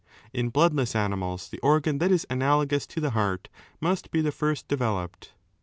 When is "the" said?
1.47-1.59, 2.99-3.11, 4.21-4.31